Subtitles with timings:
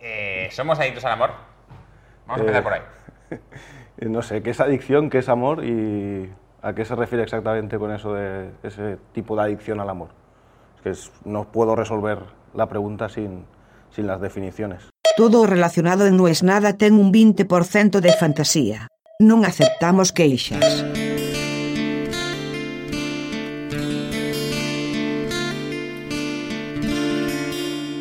[0.00, 1.30] Eh, ¿Somos adictos al amor?
[2.26, 2.80] Vamos a empezar por ahí.
[3.96, 6.28] Eh, no sé, ¿qué es adicción, qué es amor y
[6.62, 10.08] a qué se refiere exactamente con eso de ese tipo de adicción al amor?
[10.76, 12.18] Es que es- no puedo resolver
[12.54, 13.46] la pregunta sin,
[13.90, 14.90] sin las definiciones.
[15.16, 18.88] Todo relacionado en No es nada ten un 20% de fantasía.
[19.22, 20.82] Non aceptamos queixas.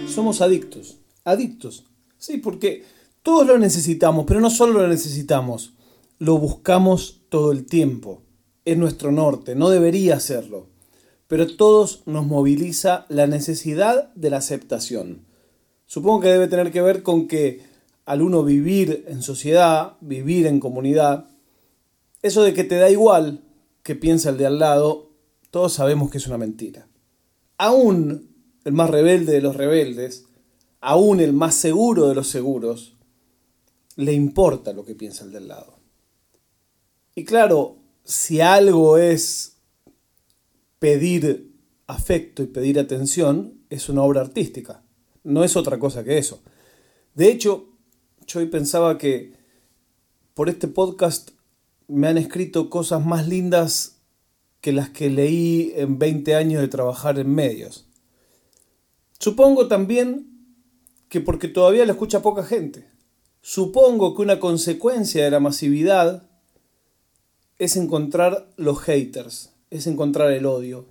[0.07, 0.97] Somos adictos.
[1.23, 1.85] Adictos.
[2.17, 2.83] Sí, porque
[3.21, 5.73] todos lo necesitamos, pero no solo lo necesitamos,
[6.19, 8.21] lo buscamos todo el tiempo.
[8.65, 10.67] Es nuestro norte, no debería serlo.
[11.27, 15.25] Pero todos nos moviliza la necesidad de la aceptación.
[15.85, 17.61] Supongo que debe tener que ver con que
[18.05, 21.29] al uno vivir en sociedad, vivir en comunidad,
[22.21, 23.41] eso de que te da igual
[23.83, 25.11] que piensa el de al lado,
[25.51, 26.87] todos sabemos que es una mentira.
[27.57, 28.29] Aún
[28.63, 30.25] el más rebelde de los rebeldes,
[30.83, 32.93] aún el más seguro de los seguros,
[33.95, 35.79] le importa lo que piensa el del lado.
[37.15, 39.57] Y claro, si algo es
[40.79, 41.53] pedir
[41.87, 44.83] afecto y pedir atención, es una obra artística.
[45.23, 46.41] No es otra cosa que eso.
[47.15, 47.69] De hecho,
[48.27, 49.33] yo hoy pensaba que
[50.33, 51.31] por este podcast
[51.87, 54.01] me han escrito cosas más lindas
[54.59, 57.87] que las que leí en 20 años de trabajar en medios.
[59.17, 60.32] Supongo también
[61.13, 62.87] que porque todavía lo escucha poca gente.
[63.39, 66.23] Supongo que una consecuencia de la masividad
[67.59, 70.87] es encontrar los haters, es encontrar el odio.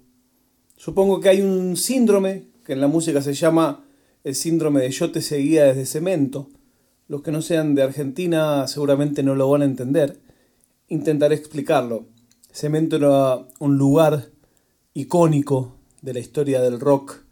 [0.76, 3.84] Supongo que hay un síndrome que en la música se llama
[4.22, 6.48] el síndrome de yo te seguía desde cemento.
[7.08, 10.20] Los que no sean de Argentina seguramente no lo van a entender.
[10.86, 12.04] Intentaré explicarlo.
[12.52, 14.28] Cemento era un lugar
[14.94, 17.24] icónico de la historia del rock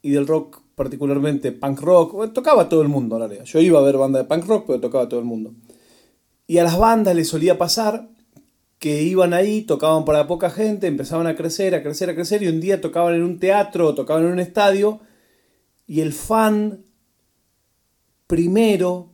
[0.00, 2.32] y del rock particularmente punk rock.
[2.32, 3.44] Tocaba todo el mundo en realidad.
[3.44, 5.52] Yo iba a ver banda de punk rock, pero tocaba todo el mundo.
[6.46, 8.08] Y a las bandas les solía pasar
[8.78, 12.48] que iban ahí, tocaban para poca gente, empezaban a crecer, a crecer, a crecer, y
[12.48, 15.00] un día tocaban en un teatro tocaban en un estadio,
[15.86, 16.84] y el fan
[18.26, 19.10] primero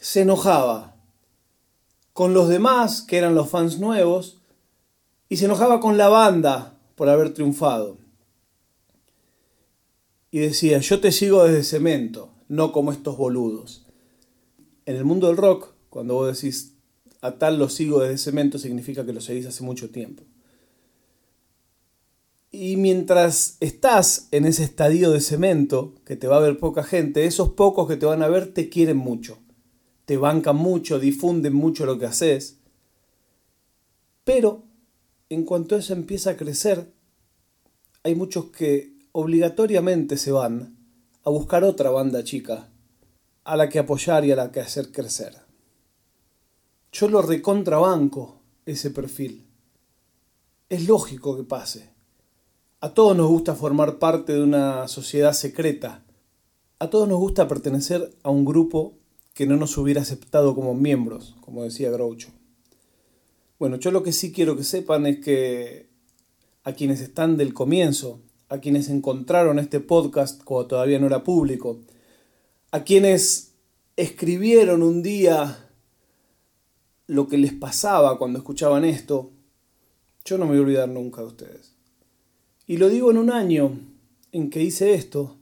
[0.00, 0.96] se enojaba
[2.12, 4.40] con los demás, que eran los fans nuevos,
[5.28, 7.98] y se enojaba con la banda por haber triunfado.
[10.30, 13.86] Y decía, yo te sigo desde cemento, no como estos boludos.
[14.86, 16.74] En el mundo del rock, cuando vos decís
[17.20, 20.22] a tal lo sigo desde cemento, significa que lo seguís hace mucho tiempo.
[22.50, 27.24] Y mientras estás en ese estadio de cemento, que te va a ver poca gente,
[27.24, 29.38] esos pocos que te van a ver te quieren mucho.
[30.06, 32.58] Te bancan mucho, difunden mucho lo que haces.
[34.24, 34.64] Pero
[35.28, 36.90] en cuanto eso empieza a crecer,
[38.02, 40.76] hay muchos que obligatoriamente se van
[41.24, 42.68] a buscar otra banda chica
[43.42, 45.34] a la que apoyar y a la que hacer crecer.
[46.92, 49.44] Yo lo recontrabanco ese perfil.
[50.68, 51.90] Es lógico que pase.
[52.80, 56.04] A todos nos gusta formar parte de una sociedad secreta.
[56.78, 58.94] A todos nos gusta pertenecer a un grupo
[59.34, 62.28] que no nos hubiera aceptado como miembros, como decía Groucho.
[63.58, 65.88] Bueno, yo lo que sí quiero que sepan es que
[66.62, 71.80] a quienes están del comienzo, a quienes encontraron este podcast cuando todavía no era público,
[72.70, 73.54] a quienes
[73.96, 75.70] escribieron un día
[77.06, 79.32] lo que les pasaba cuando escuchaban esto,
[80.24, 81.74] yo no me voy a olvidar nunca de ustedes.
[82.66, 83.78] Y lo digo en un año
[84.30, 85.36] en que hice esto,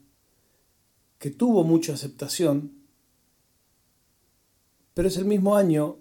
[1.19, 2.73] que tuvo mucha aceptación,
[4.95, 5.97] pero es el mismo año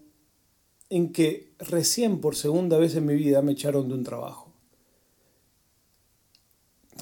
[0.89, 4.44] en que recién por segunda vez en mi vida me echaron de un trabajo.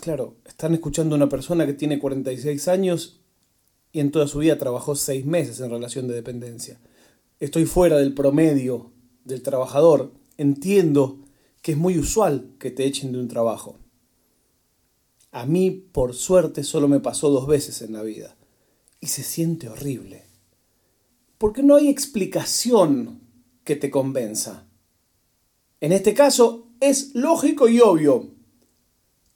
[0.04, 3.22] Claro, están escuchando a una persona que tiene 46 años
[3.94, 6.78] y en toda su vida trabajó 6 meses en relación de dependencia.
[7.40, 8.92] Estoy fuera del promedio
[9.24, 10.12] del trabajador.
[10.36, 11.20] Entiendo
[11.62, 13.80] que es muy usual que te echen de un trabajo.
[15.32, 18.36] A mí, por suerte, solo me pasó dos veces en la vida.
[19.00, 20.26] Y se siente horrible.
[21.38, 23.22] Porque no hay explicación
[23.64, 24.68] que te convenza.
[25.80, 28.43] En este caso, es lógico y obvio.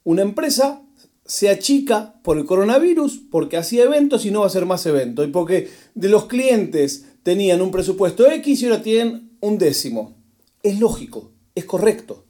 [0.08, 0.86] Una empresa
[1.26, 5.28] se achica por el coronavirus porque hacía eventos y no va a hacer más eventos.
[5.28, 10.16] Y porque de los clientes tenían un presupuesto X y ahora tienen un décimo.
[10.62, 12.24] Es lógico, es correcto.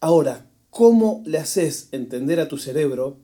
[0.00, 3.20] Ahora, ¿cómo le haces entender a tu cerebro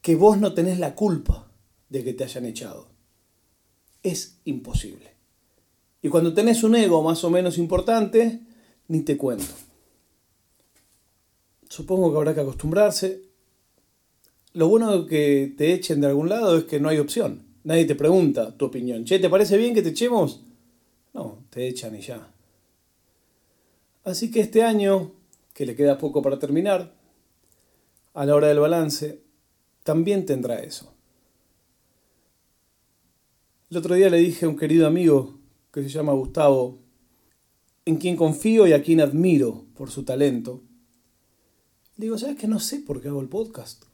[0.00, 1.50] que vos no tenés la culpa
[1.88, 2.92] de que te hayan echado?
[4.04, 5.16] Es imposible.
[6.00, 8.38] Y cuando tenés un ego más o menos importante,
[8.86, 9.52] ni te cuento.
[11.70, 13.22] Supongo que habrá que acostumbrarse.
[14.54, 17.46] lo bueno de que te echen de algún lado es que no hay opción.
[17.62, 19.04] Nadie te pregunta tu opinión.
[19.04, 20.42] Che, ¿te parece bien que te echemos?
[21.14, 22.34] No, te echan y ya.
[24.02, 25.12] Así que este año,
[25.54, 26.92] que le queda poco para terminar,
[28.14, 29.22] a la hora del balance,
[29.84, 30.92] también tendrá eso.
[33.70, 35.38] El otro día le dije a un querido amigo
[35.72, 36.80] que se llama Gustavo,
[37.84, 40.64] en quien confío y a quien admiro por su talento.
[42.00, 43.84] Digo, ¿sabes que no sé por qué hago el podcast?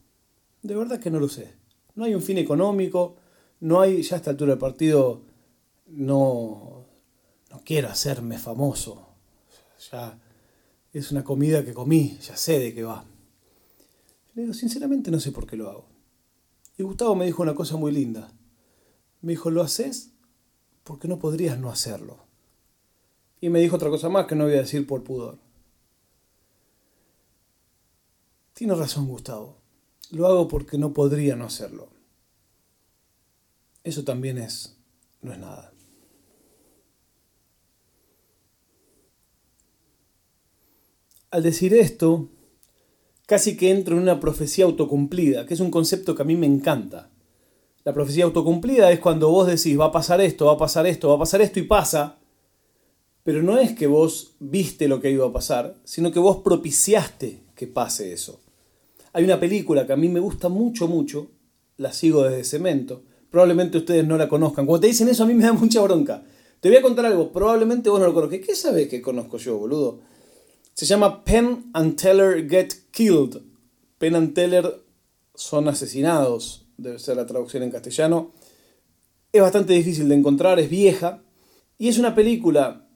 [0.62, 1.54] De verdad que no lo sé.
[1.96, 3.16] No hay un fin económico,
[3.58, 5.22] no hay, ya a esta altura del partido,
[5.88, 6.86] no,
[7.50, 9.08] no quiero hacerme famoso.
[9.90, 10.20] Ya
[10.92, 13.04] es una comida que comí, ya sé de qué va.
[14.34, 15.88] Le digo, sinceramente no sé por qué lo hago.
[16.78, 18.30] Y Gustavo me dijo una cosa muy linda.
[19.20, 20.12] Me dijo, ¿lo haces?
[20.84, 22.18] Porque no podrías no hacerlo.
[23.40, 25.44] Y me dijo otra cosa más que no voy a decir por pudor.
[28.56, 29.58] Tiene razón Gustavo.
[30.12, 31.90] Lo hago porque no podría no hacerlo.
[33.84, 34.78] Eso también es,
[35.20, 35.74] no es nada.
[41.30, 42.30] Al decir esto,
[43.26, 46.46] casi que entro en una profecía autocumplida, que es un concepto que a mí me
[46.46, 47.10] encanta.
[47.84, 51.10] La profecía autocumplida es cuando vos decís va a pasar esto, va a pasar esto,
[51.10, 52.18] va a pasar esto y pasa,
[53.22, 57.42] pero no es que vos viste lo que iba a pasar, sino que vos propiciaste
[57.54, 58.45] que pase eso.
[59.16, 61.30] Hay una película que a mí me gusta mucho, mucho,
[61.78, 64.66] la sigo desde Cemento, probablemente ustedes no la conozcan.
[64.66, 66.22] Cuando te dicen eso a mí me da mucha bronca.
[66.60, 68.40] Te voy a contar algo, probablemente vos no lo conozcas.
[68.44, 70.00] ¿Qué sabes que conozco yo, boludo?
[70.74, 73.40] Se llama Penn and Teller Get Killed.
[73.96, 74.82] Penn and Teller
[75.34, 78.32] son asesinados, debe ser la traducción en castellano.
[79.32, 81.22] Es bastante difícil de encontrar, es vieja.
[81.78, 82.86] Y es una película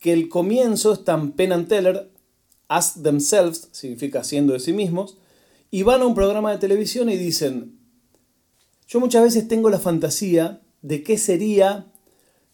[0.00, 2.10] que el comienzo están Penn and Teller,
[2.66, 5.16] as themselves, significa siendo de sí mismos,
[5.70, 7.78] y van a un programa de televisión y dicen,
[8.88, 11.86] yo muchas veces tengo la fantasía de qué sería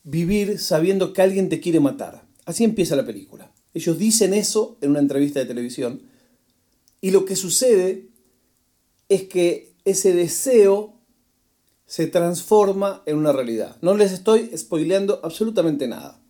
[0.04, 2.26] vivir sabiendo que alguien te quiere matar.
[2.44, 3.52] Así empieza la película.
[3.74, 6.02] Ellos dicen eso en una entrevista de televisión
[7.00, 8.08] y lo que sucede
[9.08, 10.94] es que ese deseo
[11.86, 13.76] se transforma en una realidad.
[13.80, 16.20] No les estoy spoileando absolutamente nada.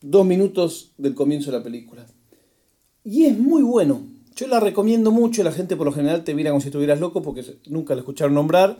[0.00, 2.06] Dos minutos del comienzo de la película.
[3.04, 4.13] Y es muy bueno.
[4.34, 7.22] Yo la recomiendo mucho, la gente por lo general te mira como si estuvieras loco
[7.22, 8.78] porque nunca la escucharon nombrar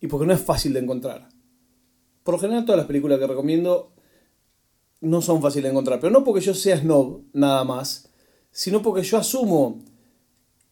[0.00, 1.28] y porque no es fácil de encontrar.
[2.22, 3.92] Por lo general todas las películas que recomiendo
[5.02, 8.08] no son fáciles de encontrar, pero no porque yo sea snob nada más,
[8.50, 9.82] sino porque yo asumo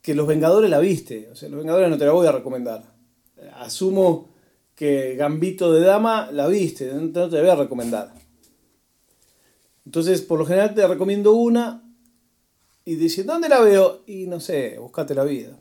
[0.00, 2.94] que Los Vengadores la viste, o sea, Los Vengadores no te la voy a recomendar.
[3.56, 4.30] Asumo
[4.74, 8.14] que Gambito de Dama la viste, no te la voy a recomendar.
[9.84, 11.91] Entonces, por lo general te recomiendo una
[12.84, 14.02] y dice, ¿dónde la veo?
[14.06, 15.58] Y no sé, buscate la vida.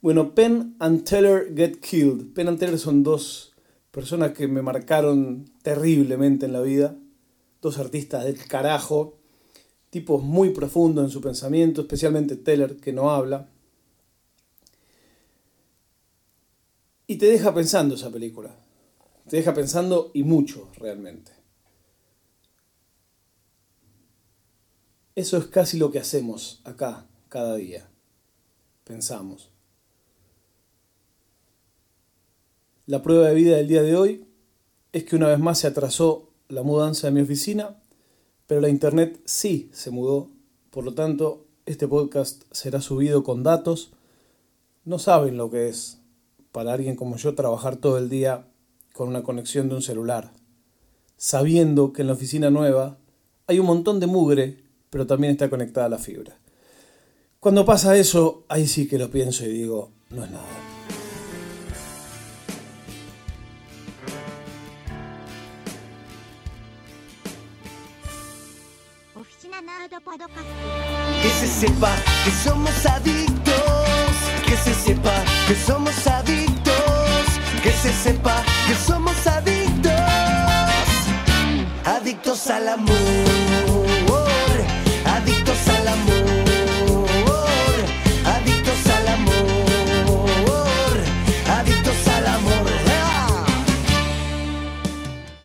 [0.00, 2.32] Bueno, Penn and Teller Get Killed.
[2.34, 3.54] Penn and Teller son dos
[3.90, 6.96] personas que me marcaron terriblemente en la vida.
[7.60, 9.18] Dos artistas del carajo.
[9.90, 13.48] Tipos muy profundos en su pensamiento, especialmente Teller, que no habla.
[17.06, 18.54] Y te deja pensando esa película.
[19.28, 21.37] Te deja pensando y mucho, realmente.
[25.18, 27.90] Eso es casi lo que hacemos acá, cada día.
[28.84, 29.50] Pensamos.
[32.86, 34.28] La prueba de vida del día de hoy
[34.92, 37.82] es que una vez más se atrasó la mudanza de mi oficina,
[38.46, 40.30] pero la internet sí se mudó.
[40.70, 43.90] Por lo tanto, este podcast será subido con datos.
[44.84, 45.98] No saben lo que es
[46.52, 48.46] para alguien como yo trabajar todo el día
[48.92, 50.30] con una conexión de un celular,
[51.16, 52.98] sabiendo que en la oficina nueva
[53.48, 56.38] hay un montón de mugre pero también está conectada a la fibra.
[57.40, 60.68] Cuando pasa eso, ahí sí que lo pienso y digo, no es nada.
[71.22, 73.54] Que se sepa que somos adictos,
[74.46, 77.24] que se sepa que somos adictos,
[77.62, 79.92] que se sepa que somos adictos,
[81.84, 83.17] adictos al amor.